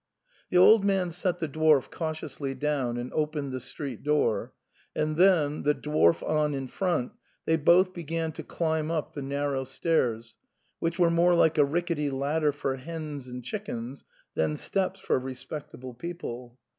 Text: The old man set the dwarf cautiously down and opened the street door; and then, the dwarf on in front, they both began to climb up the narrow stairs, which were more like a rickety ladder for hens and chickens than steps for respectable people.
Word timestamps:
The 0.49 0.57
old 0.57 0.83
man 0.83 1.11
set 1.11 1.37
the 1.37 1.47
dwarf 1.47 1.91
cautiously 1.91 2.55
down 2.55 2.97
and 2.97 3.13
opened 3.13 3.51
the 3.51 3.59
street 3.59 4.01
door; 4.01 4.51
and 4.95 5.15
then, 5.15 5.61
the 5.61 5.75
dwarf 5.75 6.27
on 6.27 6.55
in 6.55 6.67
front, 6.69 7.11
they 7.45 7.55
both 7.55 7.93
began 7.93 8.31
to 8.31 8.41
climb 8.43 8.89
up 8.89 9.13
the 9.13 9.21
narrow 9.21 9.63
stairs, 9.63 10.37
which 10.79 10.97
were 10.97 11.11
more 11.11 11.35
like 11.35 11.59
a 11.59 11.65
rickety 11.65 12.09
ladder 12.09 12.51
for 12.51 12.77
hens 12.77 13.27
and 13.27 13.43
chickens 13.43 14.03
than 14.33 14.55
steps 14.55 14.99
for 14.99 15.19
respectable 15.19 15.93
people. 15.93 16.57